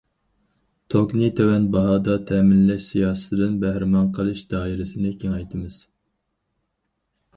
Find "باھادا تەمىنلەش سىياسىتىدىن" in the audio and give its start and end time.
1.75-3.61